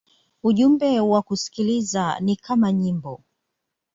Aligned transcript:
Ujumbe 0.43 0.99
wa 0.99 1.21
kusikiliza 1.21 2.19
ni 2.19 2.35
kama 2.35 2.71
nyimbo. 2.71 3.23